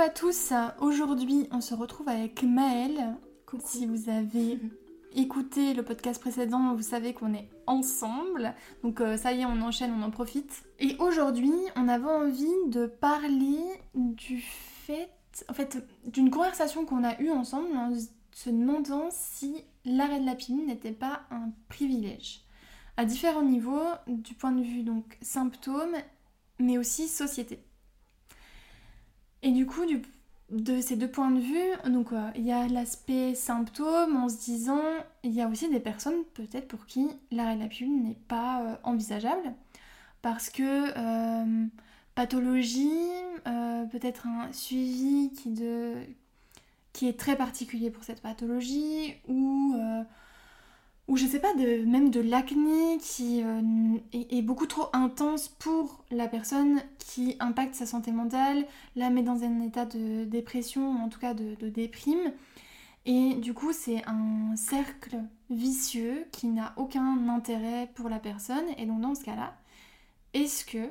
[0.00, 3.16] à tous, aujourd'hui on se retrouve avec Maëlle.
[3.58, 4.58] Si vous avez
[5.14, 8.54] écouté le podcast précédent, vous savez qu'on est ensemble.
[8.82, 10.62] Donc euh, ça y est, on enchaîne, on en profite.
[10.78, 13.58] Et aujourd'hui, on avait envie de parler
[13.94, 15.10] du fait,
[15.50, 17.92] en fait, d'une conversation qu'on a eue ensemble en
[18.32, 22.46] se demandant si l'arrêt de la pilule n'était pas un privilège.
[22.96, 25.96] À différents niveaux, du point de vue donc symptômes,
[26.58, 27.62] mais aussi société.
[29.42, 29.84] Et du coup,
[30.50, 34.36] de ces deux points de vue, donc euh, il y a l'aspect symptôme en se
[34.38, 34.82] disant,
[35.22, 38.62] il y a aussi des personnes peut-être pour qui l'arrêt de la pilule n'est pas
[38.62, 39.54] euh, envisageable.
[40.22, 41.66] Parce que euh,
[42.14, 43.08] pathologie,
[43.90, 45.94] peut-être un suivi qui, de,
[46.92, 49.74] qui est très particulier pour cette pathologie ou
[51.10, 56.04] ou je sais pas, de, même de l'acné qui euh, est, beaucoup trop intense pour
[56.12, 58.64] la personne, qui impacte sa santé mentale,
[58.94, 62.32] la met dans un état de dépression ou en tout cas de, déprime.
[63.06, 65.16] Et du coup, c'est un cercle
[65.50, 68.66] vicieux qui n'a aucun intérêt pour la personne.
[68.78, 69.56] Et donc, dans ce cas-là,
[70.32, 70.90] est-ce que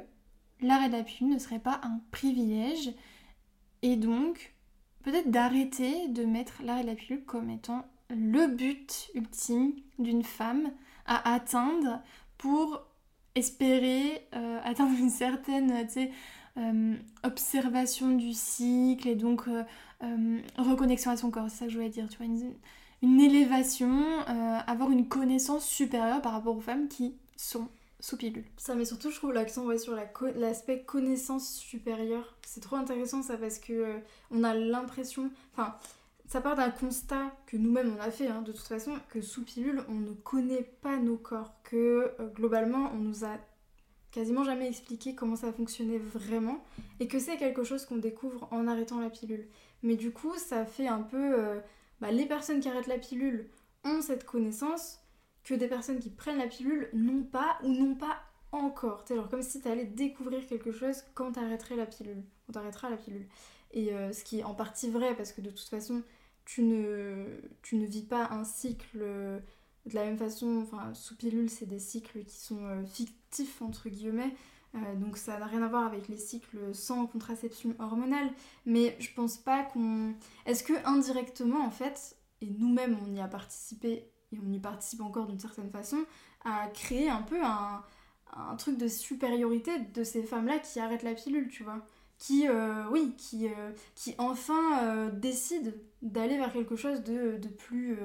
[0.60, 2.92] l'arrêt de la pilule ne serait pas un privilège?
[3.84, 4.54] Et donc,
[5.04, 10.72] peut-être d'arrêter de mettre l'arrêt de la pilule comme étant le but ultime d'une femme
[11.06, 12.02] à atteindre
[12.38, 12.82] pour
[13.36, 15.88] espérer euh, atteindre une certaine
[16.58, 19.64] euh, observation du cycle et donc euh,
[20.58, 22.26] reconnexion à son corps, c'est ça que je voulais dire, tu vois,
[23.02, 24.20] une, élévation,
[24.68, 27.68] avoir une connaissance supérieure par rapport aux femmes qui sont
[28.02, 28.46] sous pilule.
[28.58, 29.98] Ça, mais surtout, je trouve l'accent ouais, sur
[30.36, 32.36] l'aspect connaissance supérieure.
[32.46, 33.96] C'est trop intéressant ça parce que
[34.32, 35.76] on a l'impression, enfin,
[36.30, 39.44] ça part d'un constat que nous-mêmes on a fait hein, de toute façon, que sous
[39.44, 43.38] pilule on ne connaît pas nos corps, que euh, globalement on nous a
[44.12, 46.64] quasiment jamais expliqué comment ça fonctionnait vraiment
[47.00, 49.48] et que c'est quelque chose qu'on découvre en arrêtant la pilule.
[49.82, 51.34] Mais du coup ça fait un peu...
[51.40, 51.60] Euh,
[52.00, 53.50] bah, les personnes qui arrêtent la pilule
[53.84, 55.00] ont cette connaissance
[55.44, 58.20] que des personnes qui prennent la pilule n'ont pas ou n'ont pas
[58.52, 59.04] encore.
[59.08, 62.24] C'est genre comme si tu allais découvrir quelque chose quand tu arrêterais la pilule.
[62.46, 63.28] Quand t'arrêteras la pilule.
[63.72, 66.04] Et euh, ce qui est en partie vrai parce que de toute façon
[66.50, 69.40] tu ne, vis pas un cycle euh,
[69.86, 73.88] de la même façon, enfin sous pilule c'est des cycles qui sont euh, fictifs entre
[73.88, 74.34] guillemets,
[74.74, 78.32] euh, donc ça n'a rien à voir avec les cycles sans contraception hormonale,
[78.66, 80.16] mais je pense pas qu'on...
[80.48, 85.02] Est-ce que indirectement en fait, et nous-mêmes on y a participé, et on y participe
[85.02, 86.04] encore d'une certaine façon,
[86.46, 87.84] à créer un peu un,
[88.34, 91.86] un truc de supériorité de ces femmes-là qui arrêtent la pilule, tu vois?
[92.20, 97.48] Qui, euh, oui, qui, euh, qui enfin euh, décide d'aller vers quelque chose de, de
[97.48, 97.98] plus,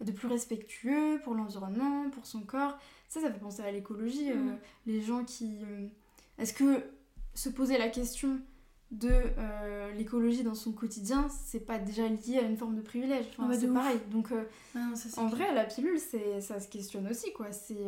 [0.00, 2.76] de plus respectueux pour l'environnement, pour son corps.
[3.08, 4.32] Ça, ça fait penser à l'écologie.
[4.32, 4.58] Mm.
[4.86, 5.58] les gens qui...
[6.38, 6.82] Est-ce que
[7.34, 8.38] se poser la question
[8.90, 9.10] de
[9.96, 13.26] l'écologie dans son quotidien, c'est pas déjà lié à une forme de privilège?
[13.30, 13.98] Enfin, ah c'est pareil.
[14.10, 14.32] Donc,
[15.16, 17.50] en vrai, la pilule, ça se questionne aussi, quoi.
[17.52, 17.84] C'est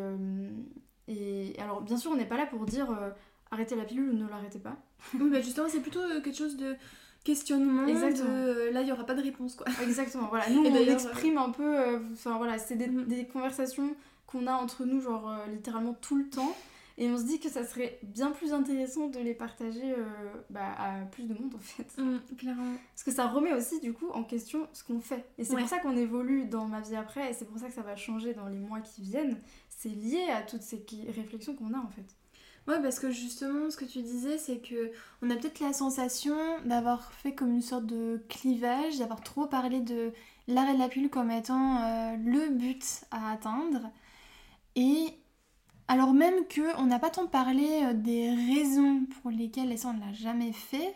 [1.06, 2.88] et alors, bien sûr, on n'est pas là pour dire
[3.54, 4.76] arrêtez la pilule ou ne l'arrêtez pas.
[5.14, 6.76] oui, bah justement, c'est plutôt euh, quelque chose de
[7.24, 7.86] questionnement.
[7.86, 8.28] Exactement.
[8.28, 9.66] Euh, là, il n'y aura pas de réponse, quoi.
[9.82, 10.48] Exactement, voilà.
[10.50, 11.78] Nous, on exprime un peu.
[11.78, 13.06] Euh, enfin, voilà, c'est des, mm.
[13.06, 16.54] des, conversations qu'on a entre nous, genre littéralement tout le temps.
[16.96, 19.94] Et on se dit que ça serait bien plus intéressant de les partager
[20.48, 21.86] bah, à plus de monde en fait.
[22.00, 22.74] Mm, clairement.
[22.94, 25.24] Parce que ça remet aussi du coup en question ce qu'on fait.
[25.38, 27.74] Et c'est pour ça qu'on évolue dans ma vie après et c'est pour ça que
[27.74, 29.38] ça va changer dans les mois qui viennent.
[29.68, 30.84] C'est lié à toutes ces
[31.14, 32.16] réflexions qu'on a en fait.
[32.66, 36.36] Ouais, parce que justement, ce que tu disais, c'est que on a peut-être la sensation
[36.64, 40.12] d'avoir fait comme une sorte de clivage, d'avoir trop parlé de
[40.48, 43.90] l'arrêt de la pilule comme étant euh, le but à atteindre.
[44.76, 45.08] Et
[45.88, 50.00] alors même qu'on n'a pas tant parlé euh, des raisons pour lesquelles ça on ne
[50.00, 50.94] l'a jamais fait,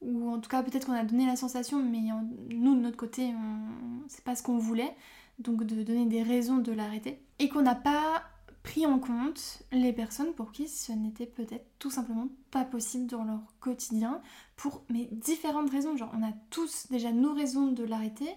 [0.00, 2.00] ou en tout cas peut-être qu'on a donné la sensation, mais
[2.48, 4.08] nous de notre côté, on...
[4.08, 4.96] c'est pas ce qu'on voulait,
[5.38, 8.22] donc de donner des raisons de l'arrêter, et qu'on n'a pas
[8.64, 13.22] pris en compte les personnes pour qui ce n'était peut-être tout simplement pas possible dans
[13.22, 14.20] leur quotidien
[14.56, 15.96] pour mais différentes raisons.
[15.96, 18.28] Genre on a tous déjà nos raisons de l'arrêter,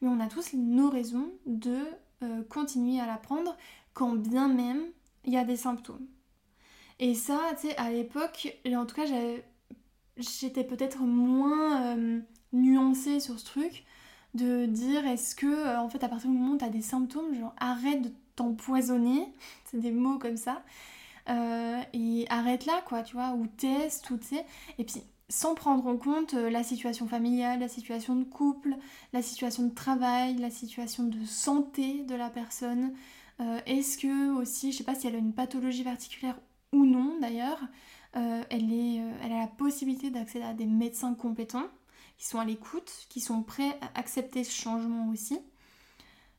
[0.00, 1.78] mais on a tous nos raisons de
[2.22, 3.56] euh, continuer à la prendre
[3.92, 4.82] quand bien même
[5.24, 6.06] il y a des symptômes.
[6.98, 9.04] Et ça, tu sais, à l'époque, en tout cas,
[10.16, 12.20] j'étais peut-être moins euh,
[12.52, 13.84] nuancée sur ce truc
[14.34, 16.82] de dire est-ce que, euh, en fait, à partir du moment où tu as des
[16.82, 19.32] symptômes, genre arrête de t'empoisonner,
[19.64, 20.62] c'est des mots comme ça,
[21.28, 24.46] euh, et arrête là, quoi, tu vois, ou teste, ou tu sais,
[24.78, 28.76] et puis sans prendre en compte euh, la situation familiale, la situation de couple,
[29.12, 32.92] la situation de travail, la situation de santé de la personne.
[33.40, 36.38] Euh, est-ce que aussi, je sais pas si elle a une pathologie particulière
[36.72, 37.60] ou non d'ailleurs,
[38.14, 41.66] elle, elle a la possibilité d'accéder à des médecins compétents
[42.16, 45.40] qui sont à l'écoute, qui sont prêts à accepter ce changement aussi.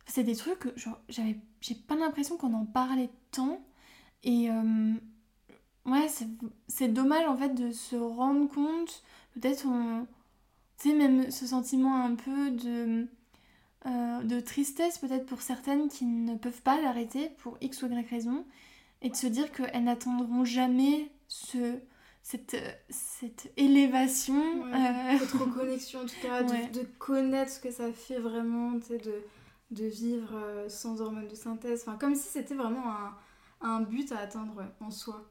[0.06, 3.60] C'est des trucs que genre, j'avais, j'ai pas l'impression qu'on en parlait tant.
[4.24, 4.94] Et euh,
[5.86, 6.08] ouais,
[6.68, 9.04] c'est dommage en fait de se rendre compte,
[9.34, 10.08] peut-être on.
[10.78, 13.08] Tu sais, même ce sentiment un peu de.
[13.88, 18.10] Euh, de tristesse peut-être pour certaines qui ne peuvent pas l'arrêter pour X ou Y
[18.10, 18.44] raison
[19.04, 21.78] et de se dire qu'elles n'attendront jamais ce,
[22.24, 22.58] cette,
[22.90, 24.42] cette élévation.
[24.74, 29.22] Euh, cette reconnexion en tout cas, de, connaître ce que ça fait vraiment, de,
[29.72, 31.82] de vivre euh, sans hormones de synthèse.
[31.82, 33.16] Enfin, comme si c'était vraiment un,
[33.62, 35.24] un, but à atteindre en soi.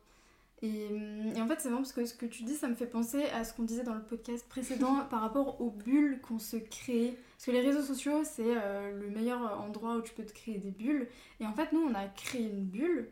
[0.63, 0.89] Et,
[1.35, 3.25] et en fait, c'est vraiment parce que ce que tu dis, ça me fait penser
[3.27, 7.19] à ce qu'on disait dans le podcast précédent par rapport aux bulles qu'on se crée.
[7.33, 10.59] Parce que les réseaux sociaux, c'est euh, le meilleur endroit où tu peux te créer
[10.59, 11.09] des bulles.
[11.41, 13.11] Et en fait, nous, on a créé une bulle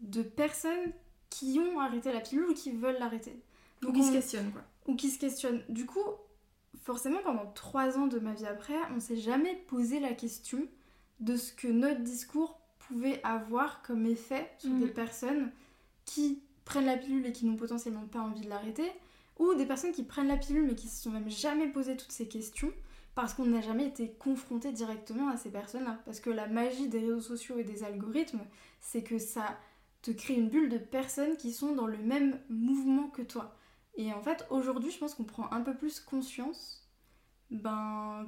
[0.00, 0.92] de personnes
[1.28, 3.40] qui ont arrêté la pilule ou qui veulent l'arrêter.
[3.86, 4.62] Ou qui se questionnent, quoi.
[4.86, 5.62] Ou qui se questionnent.
[5.68, 6.04] Du coup,
[6.82, 10.66] forcément, pendant trois ans de ma vie après, on s'est jamais posé la question
[11.20, 14.92] de ce que notre discours pouvait avoir comme effet sur des mhm.
[14.92, 15.52] personnes
[16.04, 18.90] qui prennent la pilule et qui n'ont potentiellement pas envie de l'arrêter,
[19.38, 22.12] ou des personnes qui prennent la pilule mais qui se sont même jamais posé toutes
[22.12, 22.72] ces questions
[23.14, 25.98] parce qu'on n'a jamais été confronté directement à ces personnes-là.
[26.04, 28.44] Parce que la magie des réseaux sociaux et des algorithmes,
[28.80, 29.58] c'est que ça
[30.02, 33.56] te crée une bulle de personnes qui sont dans le même mouvement que toi.
[34.00, 36.88] Et en fait, aujourd'hui, je pense qu'on prend un peu plus conscience
[37.50, 38.26] ben,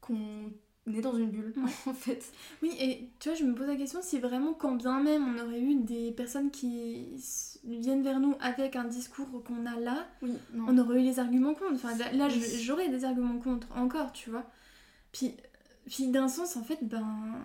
[0.00, 0.52] qu'on
[0.86, 1.52] est dans une bulle,
[1.86, 2.32] en fait.
[2.62, 5.44] Oui, et tu vois, je me pose la question si vraiment, quand bien même on
[5.44, 7.08] aurait eu des personnes qui
[7.64, 11.54] viennent vers nous avec un discours qu'on a là, oui, on aurait eu les arguments
[11.54, 11.84] contre.
[11.84, 14.44] Enfin, là, j'aurais des arguments contre encore, tu vois.
[15.10, 15.34] Puis,
[15.86, 17.40] puis d'un sens, en fait, ben.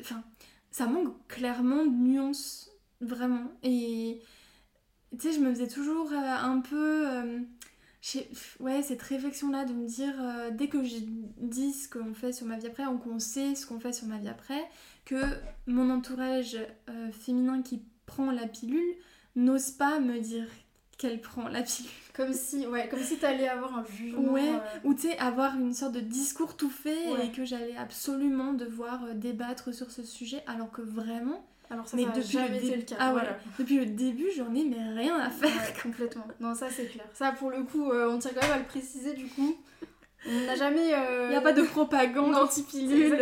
[0.00, 0.22] Enfin,
[0.70, 2.72] ça manque clairement de nuances
[3.02, 3.50] Vraiment.
[3.64, 4.22] Et
[5.18, 7.08] tu sais, je me faisais toujours euh, un peu.
[7.08, 7.40] Euh,
[8.60, 10.96] ouais, cette réflexion-là de me dire, euh, dès que je
[11.38, 14.06] dis ce qu'on fait sur ma vie après, ou qu'on sait ce qu'on fait sur
[14.06, 14.62] ma vie après,
[15.04, 15.20] que
[15.66, 16.56] mon entourage
[17.12, 18.96] féminin qui prend la pilule
[19.36, 20.46] n'ose pas me dire
[20.98, 21.90] qu'elle prend la pilule.
[22.14, 24.32] Comme si, ouais, comme si t'allais avoir un jugement.
[24.32, 24.52] Ouais,
[24.84, 29.14] ou tu sais, avoir une sorte de discours tout fait et que j'allais absolument devoir
[29.14, 31.42] débattre sur ce sujet, alors que vraiment,
[31.72, 32.96] alors ça, mais depuis jamais le, été le cas.
[32.98, 33.22] Ah ouais.
[33.58, 35.82] Depuis le début, j'en ai mais rien à faire.
[35.82, 36.26] complètement.
[36.38, 37.06] Non, ça c'est clair.
[37.14, 39.56] Ça pour le coup, euh, on tient quand même à le préciser du coup.
[40.28, 40.92] On n'a jamais.
[40.94, 43.18] Euh, Il n'y a pas de propagande anti-pilule.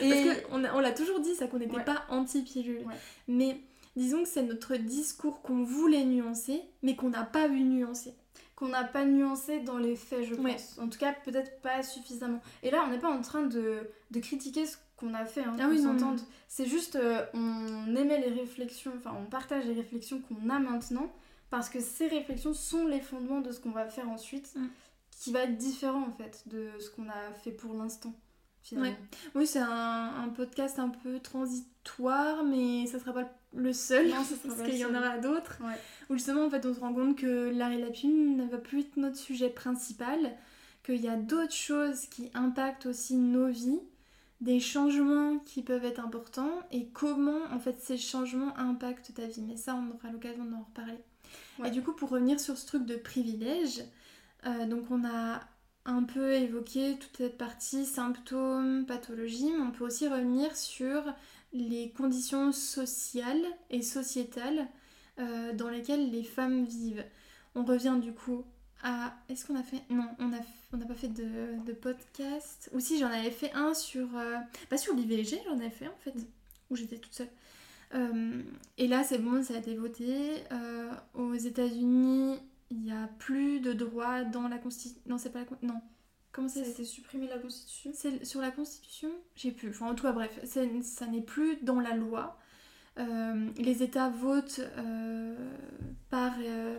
[0.00, 0.08] Et...
[0.08, 2.84] Parce qu'on on l'a toujours dit, ça qu'on n'était pas anti-pilule.
[3.28, 3.60] Mais
[3.96, 8.14] disons que c'est notre discours qu'on voulait nuancer, mais qu'on n'a pas vu nuancer
[8.62, 10.78] qu'on n'a pas nuancé dans les faits, je pense.
[10.78, 12.40] En tout cas, peut-être pas suffisamment.
[12.62, 15.56] Et là, on n'est pas en train de, de critiquer ce qu'on a fait, hein,
[15.58, 15.84] ah oui,
[16.46, 21.12] C'est juste, euh, on aimait les réflexions, enfin, on partage les réflexions qu'on a maintenant,
[21.50, 24.66] parce que ces réflexions sont les fondements de ce qu'on va faire ensuite, mm.
[25.10, 28.14] qui va être différent, en fait, de ce qu'on a fait pour l'instant.
[29.34, 33.28] Oui, c'est un, podcast un peu transitoire, mais ça sera pas le
[33.72, 35.58] seul, non, parce qu'il y en aura d'autres.
[36.10, 38.58] Où justement, en fait, on se rend compte que l'arrêt de la pilule ne va
[38.58, 40.32] plus être notre sujet principal,
[40.84, 43.80] qu'il y a d'autres choses qui impactent aussi nos vies,
[44.40, 49.42] des changements qui peuvent être importants et comment en fait ces changements impactent ta vie.
[49.42, 50.98] Mais ça, on aura l'occasion d'en reparler.
[51.64, 53.84] Et du coup, pour revenir sur ce truc de privilège,
[54.46, 55.40] euh, donc on a
[55.84, 61.02] un peu évoqué toute cette partie symptômes, pathologie, mais on peut aussi revenir sur
[61.52, 64.68] les conditions sociales et sociétales
[65.18, 67.04] euh, dans lesquelles les femmes vivent.
[67.54, 68.44] On revient du coup
[68.84, 69.80] ah, est-ce qu'on a fait.
[69.90, 70.40] Non, on n'a
[70.72, 72.68] on pas fait de, podcast?
[72.74, 74.08] Ou si, j'en avais fait un sur.
[74.16, 76.12] Euh, pas sur l'IVG, j'en avais fait en fait,
[76.68, 77.28] où j'étais toute seule.
[77.94, 78.42] Euh,
[78.78, 80.42] et là, c'est bon, ça a été voté.
[81.14, 82.40] Aux États-Unis,
[82.72, 85.02] il n'y a plus de droit dans la Constitution.
[85.06, 85.46] Non, c'est pas la.
[85.62, 85.80] Non.
[86.32, 87.90] Comment ça, ça a été supprimé la Constitution?
[87.94, 89.10] C'est sur la Constitution?
[89.36, 89.68] J'ai plus.
[89.68, 92.38] Enfin, en tout cas, bref, ça n'est plus dans la loi.
[92.96, 94.62] les États votent
[96.08, 96.32] par,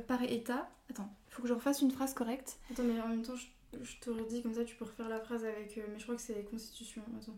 [0.07, 0.69] par État.
[0.89, 2.59] Attends, faut que je refasse une phrase correcte.
[2.71, 3.47] Attends, mais en même temps, je,
[3.81, 5.77] je te redis, comme ça tu peux refaire la phrase avec.
[5.77, 7.01] Euh, mais je crois que c'est Constitution.
[7.21, 7.38] Attends.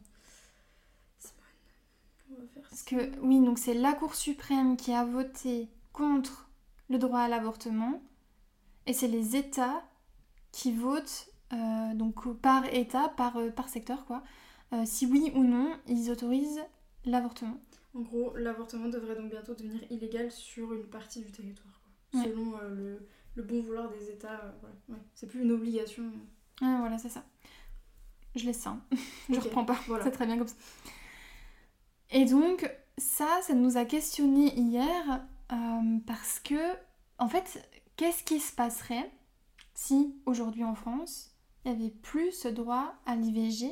[1.20, 2.32] Simone.
[2.32, 6.50] On va faire Parce que, oui, donc c'est la Cour suprême qui a voté contre
[6.90, 8.02] le droit à l'avortement.
[8.88, 9.84] Et c'est les États
[10.52, 14.24] qui votent, euh, donc par État, par, euh, par secteur, quoi,
[14.84, 16.62] si oui ou non ils autorisent
[17.06, 17.58] l'avortement.
[17.94, 22.58] En gros, l'avortement devrait donc bientôt devenir illégal sur une partie du territoire, quoi, selon
[22.68, 23.00] le
[23.36, 24.56] le bon vouloir des États.
[24.90, 26.04] Euh, c'est plus une obligation.
[26.62, 27.24] Ah, voilà, c'est ça.
[28.36, 28.72] Je laisse ça.
[28.72, 28.82] Hein.
[29.30, 29.78] je reprends pas.
[29.88, 30.04] Voilà.
[30.04, 30.56] C'est très bien comme ça.
[32.12, 36.74] Et donc, ça, ça nous a questionné hier euh, parce que,
[37.20, 39.12] en fait, qu'est-ce qui se passerait
[39.74, 41.32] si aujourd'hui en France,
[41.66, 43.68] il n'y avait plus ce droit à l'IVG.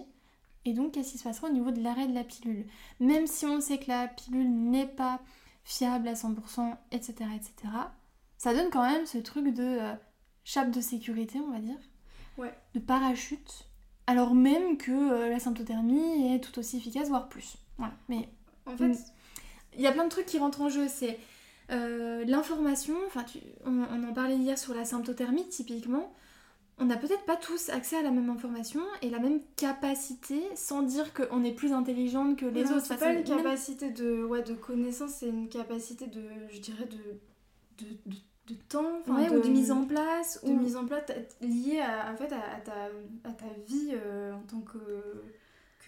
[0.65, 2.65] Et donc, qu'est-ce qui se passera au niveau de l'arrêt de la pilule?
[2.99, 5.19] Même si on sait que la pilule n'est pas
[5.63, 7.53] fiable à 100%, etc., etc.,
[8.37, 9.93] ça donne quand même ce truc de euh,
[10.43, 11.77] chape de sécurité, on va dire,
[12.37, 12.53] Ouais.
[12.73, 13.67] de parachute,
[14.07, 17.57] alors même que euh, la symptothermie est tout aussi efficace, voire plus.
[17.77, 17.93] Voilà.
[18.09, 18.27] Mais
[18.65, 18.95] En fait, Mm.
[19.75, 20.87] il y a plein de trucs qui rentrent en jeu.
[20.89, 21.19] C'est
[21.71, 22.95] euh, l'information.
[23.07, 23.25] Enfin,
[23.65, 26.13] on, on en parlait hier sur la symptothermie, typiquement.
[26.79, 30.81] On n'a peut-être pas tous accès à la même information et la même capacité, sans
[30.81, 32.85] dire qu'on est plus intelligente que les non, autres.
[32.87, 36.87] c'est pas une même- capacité de, ouais, de connaissance, c'est une capacité de, je dirais,
[36.87, 38.15] de, de, de,
[38.47, 40.43] de temps, Ouais, de, ou de mise en place.
[40.43, 40.57] de ou...
[40.57, 41.03] mise en place
[41.41, 42.73] liée à, en fait, à, à ta,
[43.23, 44.79] à ta vie euh, en tant que,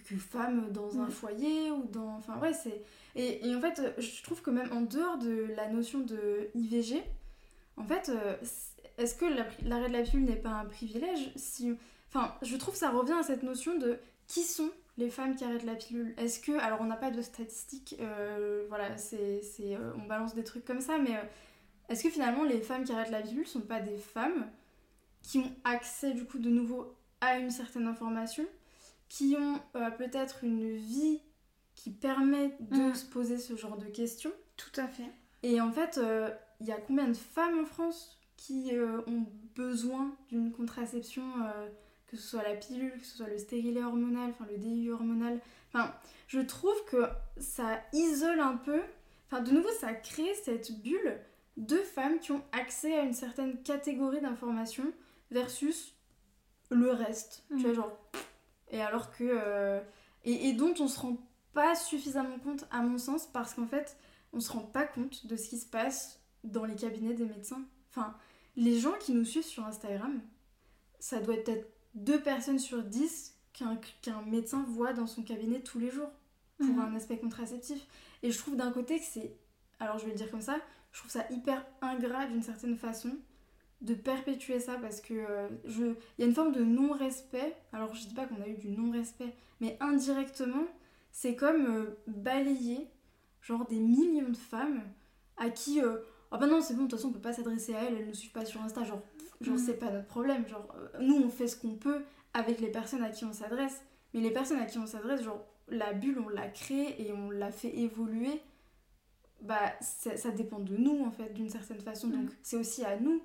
[0.06, 1.12] que, que femme dans un Ouais.
[1.12, 2.84] foyer ou dans enfin ouais c'est
[3.16, 7.02] et, et en fait je trouve que même en dehors de la notion de IVG
[7.78, 8.36] en fait euh,
[8.98, 11.74] est-ce que la- l'arrêt de la pilule n'est pas un privilège si
[12.10, 13.98] enfin je trouve ça revient à cette notion de
[14.28, 16.14] qui sont les femmes qui arrêtent la pilule?
[16.18, 20.34] Est-ce que alors on n'a pas de statistiques euh, voilà c'est c'est, euh, on balance
[20.36, 21.22] des trucs comme ça mais euh,
[21.90, 24.48] est-ce que finalement les femmes qui arrêtent la pilule sont pas des femmes
[25.22, 28.46] qui ont accès du coup de nouveau à une certaine information,
[29.16, 31.22] qui ont euh, peut-être une vie
[31.74, 32.96] qui permet de Mm.
[32.96, 34.32] se poser ce genre de questions.
[34.58, 35.10] Tout à fait.
[35.44, 36.30] Et en fait, euh,
[36.60, 41.24] il y a combien de femmes en France qui euh, ont besoin d'une contraception,
[42.08, 45.40] que ce soit la pilule, que ce soit le stérilet hormonal, enfin le DIU hormonal?
[45.70, 45.94] Enfin,
[46.28, 47.06] je trouve que
[47.38, 48.82] ça isole un peu,
[49.28, 51.20] enfin de nouveau ça crée cette bulle
[51.56, 54.92] de femmes qui ont accès à une certaine catégorie d'informations
[55.32, 55.94] versus
[56.70, 57.46] le reste.
[57.50, 57.98] Tu vois, genre.
[58.72, 59.24] Et alors que.
[59.24, 59.80] euh,
[60.24, 61.18] et, et dont on se rend
[61.54, 63.96] pas suffisamment compte, à mon sens, parce qu'en fait,
[64.34, 67.62] on se rend pas compte de ce qui se passe dans les cabinets des médecins.
[67.92, 68.16] Enfin,
[68.56, 70.20] les gens qui nous suivent sur Instagram,
[71.00, 75.80] ça doit être deux personnes sur dix qu'un qu'un médecin voit dans son cabinet tous
[75.80, 76.10] les jours
[76.58, 76.80] pour Mhm.
[76.80, 77.86] un aspect contraceptif.
[78.24, 79.38] Et je trouve d'un côté que c'est.
[79.80, 80.58] Alors je vais le dire comme ça,
[80.92, 83.12] je trouve ça hyper ingrat d'une certaine façon
[83.82, 85.84] de perpétuer ça parce que euh, je
[86.18, 87.56] il y a une forme de non-respect.
[87.74, 90.66] Alors je dis pas qu'on a eu du non-respect, mais indirectement,
[91.12, 92.88] c'est comme euh, balayer
[93.42, 94.82] genre des millions de femmes
[95.38, 95.98] à qui euh,
[96.32, 98.08] ah bah non, c'est bon, de toute façon, on peut pas s'adresser à elles, elles
[98.08, 99.02] nous suivent pas sur Insta, genre
[99.42, 99.60] genre Mhm.
[99.66, 102.02] c'est pas notre problème, genre euh, nous on fait ce qu'on peut
[102.34, 103.82] avec les personnes à qui on s'adresse,
[104.14, 107.30] mais les personnes à qui on s'adresse, genre la bulle, on l'a créée et on
[107.30, 108.42] l'a fait évoluer,
[109.42, 112.08] bah ça, ça dépend de nous en fait, d'une certaine façon.
[112.08, 112.14] Mhm.
[112.26, 113.22] Donc c'est aussi à nous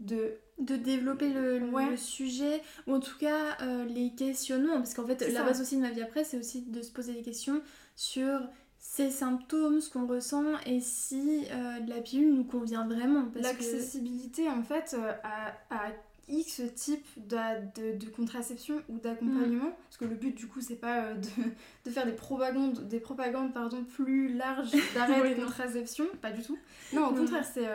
[0.00, 0.32] de.
[0.58, 5.42] de développer le, sujet, ou en tout cas euh, les questionnements, parce qu'en fait la
[5.44, 7.60] base aussi de ma vie après, c'est aussi de se poser des questions
[7.96, 8.40] sur
[8.78, 13.26] ces symptômes, ce qu'on ressent, et si euh, la pilule nous convient vraiment.
[13.26, 13.38] Que...
[13.38, 15.90] L'accessibilité en fait euh, à, à
[16.28, 21.04] X type de, de contraception ou d'accompagnement, parce que le but du coup c'est pas
[21.04, 21.28] euh, de,
[21.84, 25.46] de faire des propagandes, des propagandes pardon, plus larges d'arrêt Oui, de non.
[25.46, 26.58] contraception, pas du tout.
[26.94, 27.66] Non, au Non, contraire, c'est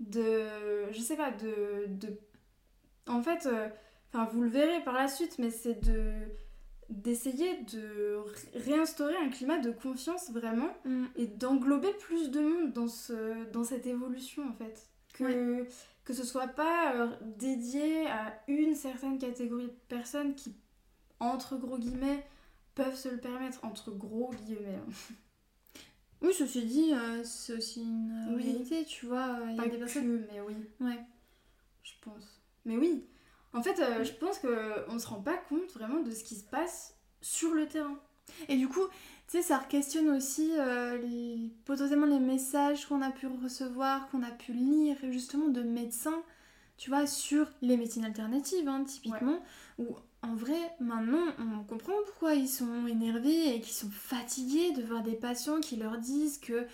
[0.00, 0.46] de.
[0.92, 1.86] Je sais pas, de.
[1.88, 2.18] de
[3.06, 3.68] en fait, euh,
[4.12, 6.12] enfin vous le verrez par la suite, mais c'est de
[6.90, 11.04] d'essayer de ré- réinstaurer un climat de confiance vraiment Mm.
[11.16, 14.86] et d'englober plus de monde dans, ce, dans cette évolution en fait.
[15.14, 15.66] Que,
[16.04, 20.54] que ce soit pas euh, dédié à une certaine catégorie de personnes qui,
[21.20, 22.26] entre gros guillemets,
[22.74, 24.76] peuvent se le permettre, entre gros guillemets.
[24.86, 24.92] hein.
[26.22, 28.42] Oui, ceci dit, euh, c'est aussi une euh, Oui.
[28.44, 29.38] réalité, tu vois.
[29.50, 30.26] Il y a des que, personnes.
[30.32, 30.98] mais oui, Ouais.
[31.82, 32.40] je pense.
[32.64, 33.04] Mais oui,
[33.52, 36.44] en fait, euh, je pense qu'on se rend pas compte vraiment de ce qui se
[36.44, 37.98] passe sur le terrain.
[38.48, 38.86] Et du coup,
[39.28, 44.22] tu sais, ça questionne aussi euh, les- potentiellement les messages qu'on a pu recevoir, qu'on
[44.22, 46.22] a pu lire, justement, de médecins,
[46.78, 49.40] tu vois, sur les médecines alternatives, hein, typiquement,
[49.78, 49.94] où
[50.24, 55.02] en vrai, maintenant, on comprend pourquoi ils sont énervés et qu'ils sont fatigués de voir
[55.02, 56.66] des patients qui leur disent que,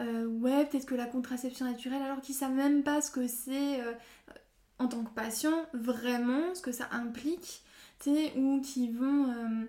[0.00, 3.80] euh, ouais, peut-être que la contraception naturelle, alors qu'ils savent même pas ce que c'est
[3.80, 3.92] euh,
[4.78, 7.62] en tant que patient, vraiment, ce que ça implique,
[8.00, 9.30] tu sais, ou qui vont...
[9.30, 9.64] euh,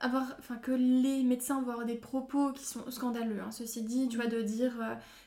[0.00, 3.40] avoir, enfin que les médecins vont avoir des propos qui sont scandaleux.
[3.40, 3.52] hein.
[3.52, 4.72] Ceci dit, tu vois, de dire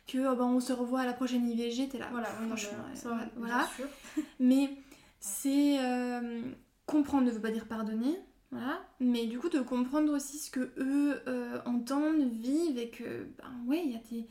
[0.06, 2.08] que oh, ben, on se revoit à la prochaine IVG, t'es là.
[2.12, 3.58] Voilà, franchement, mais, ça, voilà.
[3.60, 3.88] bien sûr.
[4.40, 4.70] Mais
[5.22, 5.78] c'est
[6.86, 8.20] comprendre ne veut pas dire pardonner,
[8.52, 8.86] voilà.
[9.00, 13.52] Mais du coup de comprendre aussi ce que eux euh, entendent, vivent et que ben
[13.68, 14.28] ouais, il y a des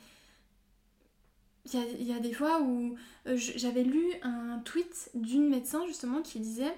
[1.72, 2.94] il y a, des fois où
[3.26, 6.74] euh, j'avais lu un tweet d'une médecin justement qui disait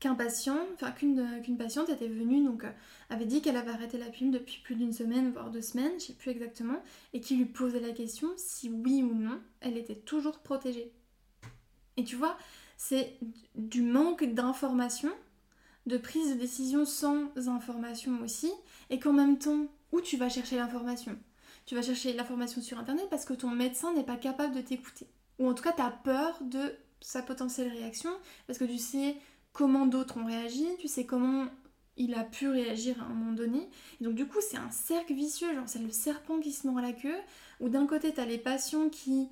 [0.00, 2.70] qu'un patient, enfin qu'une qu'une patiente était venue, donc euh,
[3.08, 6.06] avait dit qu'elle avait arrêté la pilule depuis plus d'une semaine, voire deux semaines, je
[6.06, 9.94] sais plus exactement, et qui lui posait la question si oui ou non elle était
[9.94, 10.92] toujours protégée.
[11.96, 12.36] Et tu vois,
[12.76, 13.18] c'est
[13.54, 15.10] du manque d'information,
[15.86, 18.50] de prise de décision sans information aussi,
[18.90, 21.18] et qu'en même temps, où tu vas chercher l'information?
[21.66, 25.06] Tu vas chercher l'information sur Internet parce que ton médecin n'est pas capable de t'écouter.
[25.38, 28.10] Ou en tout cas, tu as peur de sa potentielle réaction,
[28.46, 29.16] parce que tu sais
[29.52, 31.46] comment d'autres ont réagi, tu sais comment
[31.96, 33.68] il a pu réagir à un moment donné.
[34.00, 36.80] Et donc du coup, c'est un cercle vicieux, genre c'est le serpent qui se mord
[36.80, 37.16] la queue,
[37.60, 39.28] où d'un côté, tu as les patients qui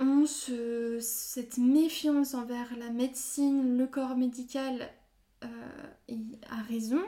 [0.00, 4.90] ont cette méfiance envers la médecine, le corps médical,
[5.44, 5.46] euh,
[6.08, 6.18] et
[6.50, 7.02] a raison,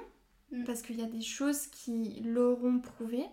[0.53, 0.65] mm.
[0.65, 3.25] parce qu'il y a des choses qui l'auront prouvé.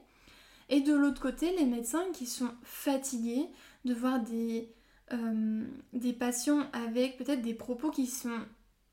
[0.70, 3.48] Et de l'autre côté, les médecins qui sont fatigués
[3.84, 4.74] de voir des,
[5.12, 8.40] euh, des patients avec peut-être des propos qui sont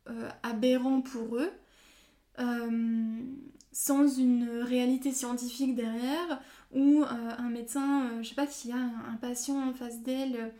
[0.08, 1.52] euh, aberrants pour eux,
[3.72, 6.40] sans une réalité scientifique derrière,
[6.72, 10.52] ou un médecin, je sais pas, qui a un patient en face d'elle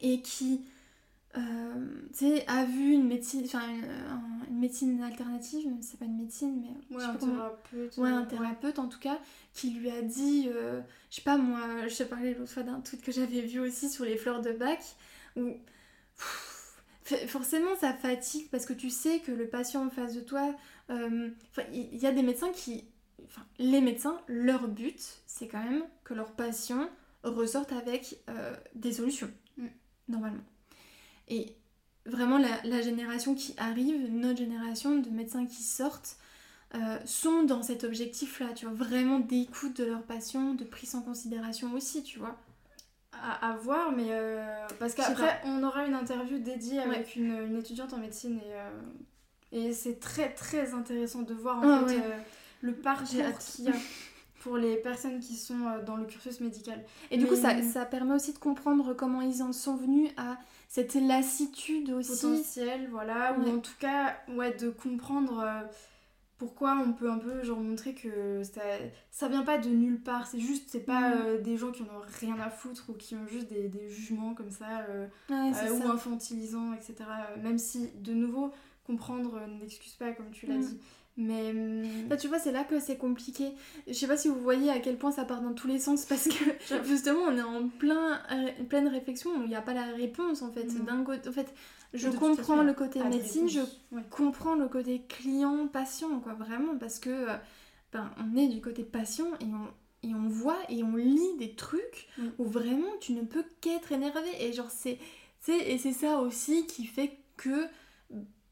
[0.00, 0.62] et qui
[1.36, 3.62] euh, a vu une médecine, enfin
[4.48, 8.88] une, médecine alternative, c'est pas une médecine, mais ouais, un thérapeute, ouais, un thérapeute en
[8.88, 9.18] tout cas,
[9.54, 12.80] qui lui a dit, euh, je sais pas moi, je t'ai parlé l'autre fois d'un
[12.80, 14.80] tweet que j'avais vu aussi sur les fleurs de bac,
[15.36, 15.52] où
[17.26, 20.52] forcément ça fatigue parce que tu sais que le patient en face de toi, euh,
[20.90, 22.84] il y, a des médecins qui,
[23.24, 26.88] enfin les médecins, leur but c'est quand même que leurs patients
[27.22, 29.66] ressortent avec euh, des solutions, mm.
[30.08, 30.44] normalement.
[31.28, 31.56] Et
[32.06, 36.16] vraiment, la, génération qui arrive, notre génération de médecins qui sortent,
[36.74, 41.02] euh, sont dans cet objectif-là, tu vois, vraiment d'écoute de leurs patients, de prise en
[41.02, 42.36] considération aussi, tu vois.
[43.12, 47.98] À, voir, mais euh, parce qu'après, on aura une interview dédiée avec une, étudiante en
[47.98, 48.70] médecine et, euh,
[49.52, 52.00] et c'est très très intéressant de voir en ah fait
[52.62, 53.06] le parcours
[53.38, 53.72] qu'il y a
[54.40, 56.82] pour les personnes qui sont dans le cursus médical.
[57.10, 60.38] Et du coup, ça, ça permet aussi de comprendre comment ils en sont venus à
[60.70, 62.12] cette lassitude aussi.
[62.12, 65.62] Potentielle, voilà, ou en tout cas, ouais, de comprendre euh,
[66.38, 68.60] pourquoi on peut un peu genre montrer que ça,
[69.10, 71.22] ça vient pas de nulle part, c'est juste, c'est pas mm.
[71.26, 73.90] euh, des gens qui en ont rien à foutre ou qui ont juste des, des
[73.90, 76.94] jugements comme ça, euh, ou infantilisants, etc.
[77.42, 78.52] Même si, de nouveau,
[78.84, 80.60] comprendre n'excuse pas, comme tu l'as mm.
[80.60, 80.80] dit.
[81.16, 81.52] Mais
[82.08, 83.52] bah, tu vois, c'est là que c'est compliqué.
[83.86, 86.04] Je sais pas si vous voyez à quel point ça part dans tous les sens
[86.04, 89.74] parce que justement, on est en plein, euh, pleine réflexion où il n'y a pas
[89.74, 90.66] la réponse en fait.
[90.84, 91.52] D'un côté, en fait,
[91.92, 93.60] je comprends le côté médecine, je
[94.10, 97.36] comprends le côté client-patient, quoi, vraiment, parce que euh,
[97.92, 101.54] ben, on est du côté patient et on, et on voit et on lit des
[101.54, 104.28] trucs où vraiment tu ne peux qu'être énervé.
[104.40, 104.98] Et genre, c'est.
[105.48, 107.66] Et c'est ça aussi qui fait que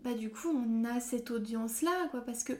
[0.00, 2.52] bah du coup on a cette audience là quoi parce que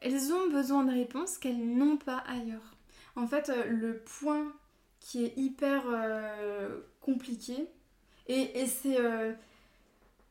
[0.00, 2.76] elles ont besoin de réponses qu'elles n'ont pas ailleurs.
[3.16, 4.52] En fait euh, le point
[4.98, 7.68] qui est hyper euh, compliqué
[8.26, 9.32] et, c'est euh,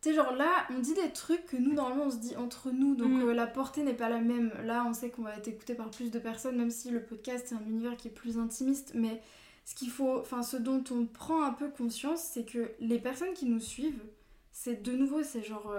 [0.02, 2.72] tu sais genre là on dit des trucs que nous normalement on se dit entre
[2.72, 3.32] nous donc mm.
[3.32, 6.12] la portée n'est pas la même là on sait qu'on va être écouté par plus
[6.12, 9.22] de personnes même si le podcast c'est un univers qui est plus intimiste mais
[9.66, 13.34] ce qu'il faut enfin ce dont on prend un peu conscience c'est que les personnes
[13.34, 14.06] qui nous suivent
[14.52, 15.74] c'est de nouveau c'est genre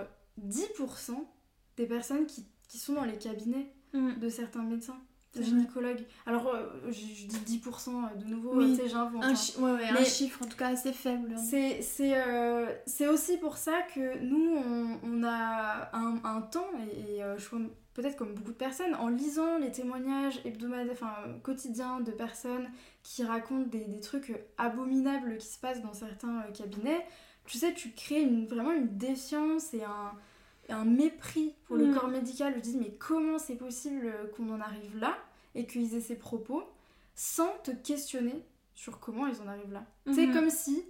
[0.48, 1.12] 10%
[1.76, 4.18] des personnes qui, qui, sont dans les cabinets mm.
[4.18, 5.00] de certains médecins
[5.38, 6.04] gynécologues.
[6.26, 8.74] Alors, euh, je, dis 10% euh, de nouveau, oui.
[8.74, 9.24] tu sais, j'invente.
[9.24, 9.60] Un, hein.
[9.60, 11.34] ouais, ouais, un chiffre en tout cas assez faible.
[11.38, 12.66] C'est euh,
[13.12, 17.48] aussi pour ça que nous, on, on a un, un, temps, et, et je
[17.94, 22.68] peut-être comme beaucoup de personnes, en lisant les témoignages hebdomadaires, enfin quotidiens de personnes
[23.02, 27.06] qui racontent des, des, trucs abominables qui se passent dans certains cabinets,
[27.46, 30.12] tu sais, tu crées une, vraiment une défiance et un,
[30.70, 31.94] un mépris pour le mm.
[31.94, 32.54] corps médical.
[32.56, 35.16] Je dis, mais comment c'est possible qu'on en arrive là
[35.54, 36.62] et qu'ils aient ces propos
[37.14, 39.84] sans te questionner sur comment ils en arrivent là?
[40.06, 40.32] C'est mm-hmm.
[40.32, 40.84] comme si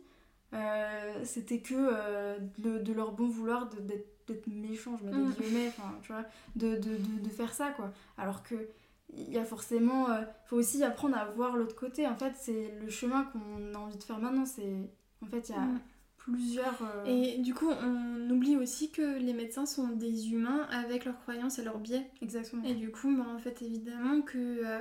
[0.54, 5.32] euh, c'était que euh, de, leur bon vouloir d'être méchant, je mets des mm.
[5.32, 6.24] guillemets, enfin, tu vois,
[6.56, 7.92] de, de, de, faire ça, quoi.
[8.18, 8.68] Alors que
[9.12, 12.72] il y a forcément euh, faut aussi apprendre à voir l'autre côté en fait c'est
[12.80, 14.88] le chemin qu'on a envie de faire maintenant c'est
[15.20, 15.80] en fait il y a mm
[16.24, 16.82] plusieurs.
[16.82, 21.18] Euh, et du coup, on oublie aussi que les médecins sont des humains avec leurs
[21.20, 22.10] croyances et leurs biais.
[22.22, 22.64] Exactement.
[22.64, 24.38] Et du coup, bah, en fait, évidemment que.
[24.38, 24.80] Euh,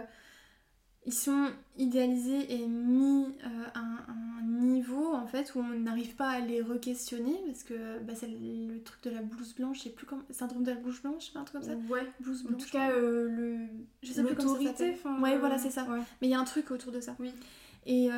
[1.06, 1.48] ils sont
[1.78, 6.62] idéalisés et mis euh, à, un, niveau en fait où on n'arrive pas à les
[6.62, 10.22] re-questionner parce que bah, c'est le, truc de la blouse blanche, je sais plus comment,
[10.30, 11.78] syndrome de la blouse blanche, un truc comme ça.
[11.90, 12.06] Ouais.
[12.20, 12.62] Blouse blanche.
[12.62, 13.60] En tout cas, le.
[14.04, 15.88] Je sais plus comment ça Ouais, voilà, c'est ça.
[16.22, 17.16] Mais il y a un truc autour de ça.
[17.18, 17.32] Oui.
[17.86, 18.10] Et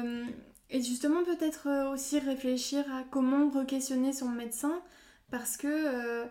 [0.71, 4.81] et justement, peut-être euh, aussi réfléchir à comment re-questionner son médecin,
[5.29, 6.25] parce que euh,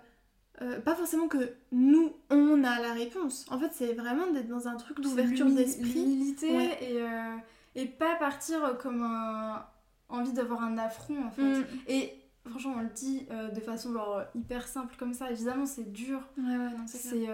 [0.62, 3.46] euh, pas forcément que nous, on a la réponse.
[3.50, 5.92] En fait, c'est vraiment d'être dans un truc d'ouverture d'esprit.
[5.92, 9.66] L'humilité et, et pas partir comme un
[10.08, 11.42] envie d'avoir un affront, en fait.
[11.42, 11.64] Mm.
[11.88, 12.12] Et
[12.46, 15.30] franchement, on le dit de façon genre hyper simple comme ça.
[15.30, 16.20] Évidemment, c'est dur.
[16.36, 17.26] Ouais, ouais, non, c'est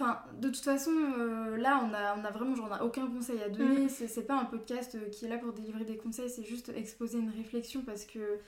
[0.00, 3.06] Enfin, de toute façon, euh, là, on a, on a vraiment genre, on a aucun
[3.06, 3.84] conseil à donner.
[3.84, 3.88] Mm.
[3.88, 7.18] C'est pas un podcast euh, qui est là pour délivrer des conseils, c'est juste exposer
[7.18, 8.38] une réflexion parce que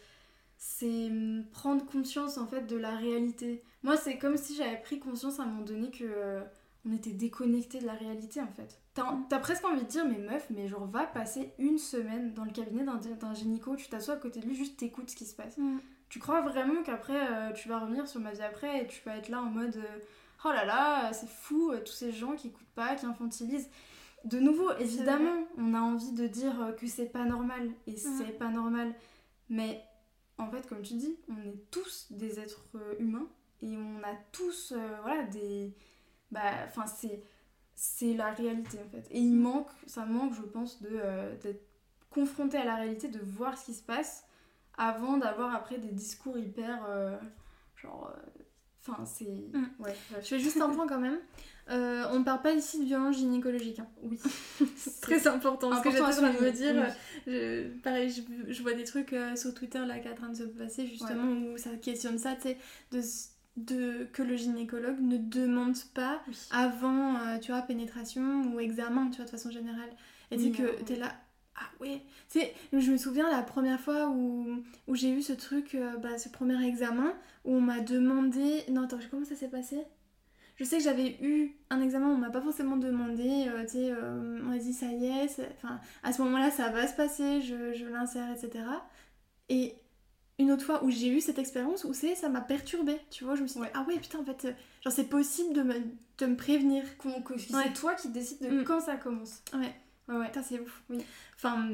[0.56, 3.62] c'est hum, prendre conscience en fait de la réalité.
[3.82, 6.40] Moi, c'est comme si j'avais pris conscience à un moment donné que euh,
[6.88, 8.78] on était déconnecté de la réalité en fait.
[8.94, 12.44] T'as t'as presque envie de dire, mais meuf, mais genre va passer une semaine dans
[12.44, 15.34] le cabinet d'un gynéco, tu t'assois à côté de lui, juste t'écoutes ce qui se
[15.34, 15.58] passe.
[15.58, 15.78] Mm.
[16.08, 19.16] Tu crois vraiment qu'après euh, tu vas revenir sur ma vie après et tu vas
[19.16, 19.98] être là en mode euh,
[20.44, 23.68] oh là là, c'est fou, euh, tous ces gens qui écoutent pas, qui infantilisent.
[24.24, 28.38] De nouveau, évidemment, on a envie de dire euh, que c'est pas normal et c'est
[28.38, 28.94] pas normal.
[29.48, 29.82] Mais
[30.38, 33.28] en fait, comme tu dis, on est tous des êtres euh, humains
[33.62, 35.72] et on a tous euh, voilà des
[36.30, 37.22] bah enfin c'est
[37.74, 39.06] c'est la réalité en fait.
[39.10, 41.64] Et il manque ça manque je pense de euh, d'être
[42.10, 44.26] confronté à la réalité, de voir ce qui se passe
[44.76, 47.18] avant d'avoir après des discours hyper euh,
[47.76, 48.12] genre
[48.88, 49.66] enfin c'est Mm.
[49.80, 49.94] ouais.
[50.22, 51.18] Je fais juste un point quand même.
[51.70, 53.78] Euh, on parle pas ici de violence gynécologique.
[53.78, 53.86] hein.
[54.02, 54.18] oui
[54.76, 55.70] C'est très important.
[55.70, 56.92] Parce que Important à train de me dire, oui.
[57.28, 60.28] je- pareil, je, je vois des trucs euh, sur Twitter là qui est en train
[60.30, 62.58] de se passer justement où ça questionne ça, tu sais,
[62.90, 63.00] de,
[63.56, 66.36] de, que le gynécologue ne demande pas Oui.
[66.50, 69.90] avant, euh, tu vois, pénétration ou examen, tu vois, de façon générale.
[70.32, 70.82] Et tu Oui, que ouais.
[70.84, 71.12] t'es là,
[71.56, 72.00] ah ouais.
[72.30, 75.96] Tu sais, je me souviens la première fois où, où j'ai eu ce truc, euh,
[75.98, 77.12] bah, ce premier examen,
[77.44, 78.64] où on m'a demandé.
[78.70, 79.78] Non, attends, comment ça s'est passé?
[80.56, 83.90] Je sais que j'avais eu un examen, on m'a pas forcément demandé, euh, tu sais,
[83.90, 86.94] euh, on m'a dit ça y est, c'est- enfin, à ce moment-là, ça va se
[86.94, 88.64] passer, je, je l'insère, etc.
[89.48, 89.74] Et
[90.38, 93.34] une autre fois où j'ai eu cette expérience où c'est ça m'a perturbée, tu vois,
[93.34, 93.66] je me suis Ouais.
[93.66, 95.74] dit, ah ouais, putain, en fait, genre c'est possible de me,
[96.18, 96.84] de me prévenir.
[96.98, 97.72] Qu'on- que c'est Ouais.
[97.72, 98.64] toi qui décides de Mm.
[98.64, 99.74] quand ça commence Ouais.
[100.32, 100.82] Ouais ouais Putain, c'est ouf.
[100.90, 100.98] Oui.
[101.36, 101.68] Enfin,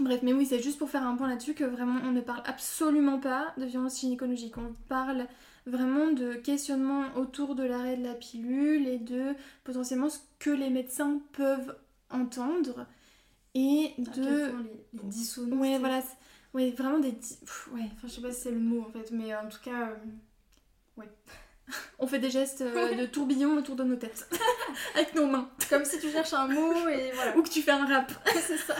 [0.00, 2.42] bref, mais oui, c'est juste pour faire un point là-dessus que vraiment on ne parle
[2.46, 4.56] absolument pas de violence gynécologique.
[4.58, 5.26] On parle
[5.66, 9.34] vraiment de questionnement autour de l'arrêt de la pilule et de
[9.64, 11.76] potentiellement ce que les médecins peuvent
[12.10, 12.86] entendre
[13.54, 14.22] et de.
[14.62, 16.02] les, les dissonances Ouais, voilà.
[16.54, 17.10] Ouais, vraiment des.
[17.72, 17.82] Ouais.
[17.94, 19.96] enfin je sais pas si c'est le mot en fait mais en tout cas euh,
[21.98, 24.28] On fait des gestes euh, de tourbillon autour de nos têtes.
[24.94, 25.48] Avec nos mains.
[25.68, 28.12] comme si tu cherches un mot et voilà Ou que tu fais un rap.
[28.34, 28.76] c'est ça.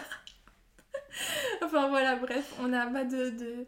[1.62, 3.30] enfin voilà, bref, on n'a pas de.
[3.30, 3.66] de-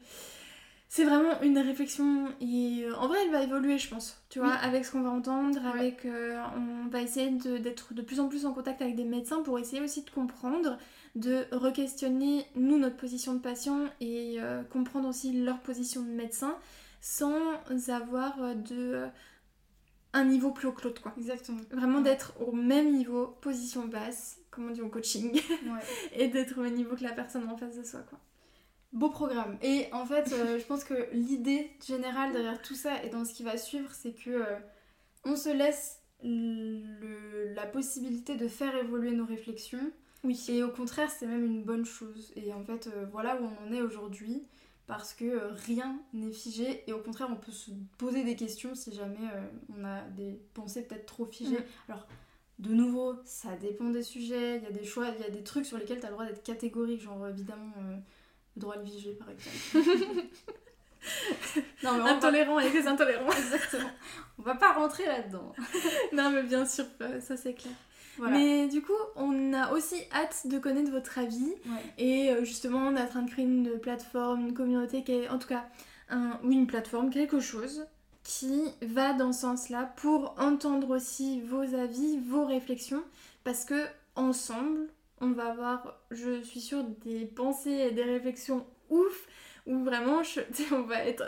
[0.90, 4.48] C'est vraiment une réflexion et euh, en vrai elle va évoluer je pense, tu vois,
[4.48, 4.54] Oui.
[4.62, 5.78] avec ce qu'on va entendre, Ouais.
[5.81, 9.04] avec euh, on va essayer de- d'être de, plus en plus en contact avec des
[9.04, 10.78] médecins pour essayer aussi de comprendre,
[11.14, 16.54] de re-questionner nous notre position de patient et euh, comprendre aussi leur position de médecin
[17.00, 17.40] sans
[17.88, 19.06] avoir euh, de
[20.14, 21.12] un niveau plus haut que l'autre quoi.
[21.18, 22.04] exactement Vraiment Ouais.
[22.04, 25.80] d'être au même niveau, position basse, comme on dit au coaching, ouais.
[26.16, 28.18] et d'être au même niveau que la personne en face de soi, quoi.
[28.92, 33.11] beau programme et en fait euh, je pense que l'idée générale derrière tout ça et
[33.11, 34.56] dans ce qui va suivre c'est que euh,
[35.24, 39.92] on se laisse le- la possibilité de faire évoluer nos réflexions
[40.24, 40.42] Oui.
[40.48, 42.32] Et au contraire, c'est même une bonne chose.
[42.34, 44.42] Et en fait, euh, voilà où on en est aujourd'hui,
[44.88, 46.83] parce que euh, rien n'est figé.
[46.88, 49.46] Et au contraire, on peut se poser des questions si jamais euh,
[49.79, 51.59] on a des pensées peut-être trop figées.
[51.59, 51.90] Mm.
[51.90, 52.09] Alors,
[52.59, 54.57] de nouveau, ça dépend des sujets.
[54.57, 56.14] Il y a des choix, il y a des trucs sur lesquels tu as le
[56.14, 57.96] droit d'être catégorique, genre évidemment euh,
[58.57, 59.59] le droit à l'IVG par exemple.
[61.85, 62.16] non, mais va...
[62.16, 63.31] Intolérant avec les intolérants.
[63.31, 63.90] Exactement.
[64.38, 65.53] On va pas rentrer là-dedans.
[66.14, 66.87] non, mais bien sûr,
[67.20, 67.74] ça c'est clair.
[68.18, 68.37] Voilà.
[68.37, 71.54] Mais du coup, on a aussi hâte de connaître votre avis.
[71.66, 71.83] Ouais.
[71.98, 75.28] Et euh, justement, on est en train de créer une plateforme, une communauté, qui est,
[75.28, 75.64] en tout cas,
[76.11, 77.87] un, oui, une plateforme, quelque chose
[78.24, 83.02] qui va dans ce sens-là pour entendre aussi vos avis, vos réflexions,
[83.44, 84.88] parce que ensemble,
[85.20, 89.26] on va avoir, je suis sûre, des pensées et des réflexions ouf,
[89.66, 90.40] où vraiment, je-
[90.74, 91.22] on va être,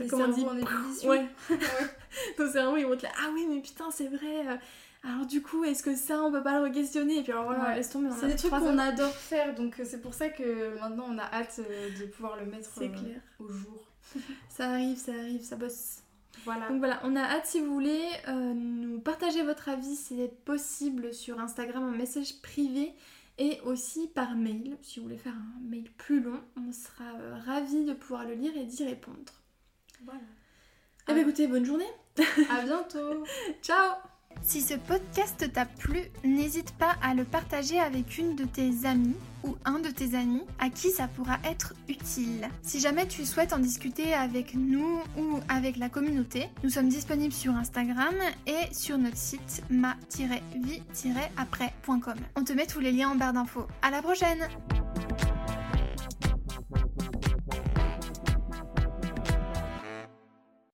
[0.00, 1.10] euh, comment on dit, en ébullition.
[1.10, 1.26] ouais,
[2.38, 4.58] nos cerveaux ils vont être là, ah oui, mais putain, c'est vrai.
[5.04, 7.68] Alors du coup, est-ce que ça, on peut pas le re-questionner Et puis alors voilà,
[7.68, 7.74] Ouais.
[7.76, 8.08] laisse tomber.
[8.18, 11.24] C'est des trucs qu'on adore faire, donc euh, c'est pour ça que maintenant on a
[11.32, 13.20] hâte euh, de pouvoir le mettre euh, clair.
[13.38, 13.84] au jour.
[14.48, 15.98] Ça arrive, ça arrive, ça bosse.
[16.44, 16.68] Voilà.
[16.68, 21.12] Donc voilà, on a hâte si vous voulez euh, nous partager votre avis, c'est possible
[21.12, 22.92] sur Instagram en message privé
[23.38, 24.78] et aussi par mail.
[24.82, 28.32] Si vous voulez faire un mail plus long, on sera euh, ravis de pouvoir le
[28.34, 29.32] lire et d'y répondre.
[30.04, 30.20] voilà.
[31.08, 31.88] Eh bien écoutez, bonne journée.
[32.50, 33.24] À bientôt.
[33.62, 33.94] Ciao
[34.48, 39.18] Si ce podcast t'a plu, n'hésite pas à le partager avec une de tes amies
[39.44, 42.48] ou un de tes amis à qui ça pourra être utile.
[42.62, 47.34] Si jamais tu souhaites en discuter avec nous ou avec la communauté, nous sommes disponibles
[47.34, 48.14] sur Instagram
[48.46, 52.16] et sur notre site ma-vie-après.com.
[52.34, 53.66] On te met tous les liens en barre d'infos.
[53.82, 54.48] À la prochaine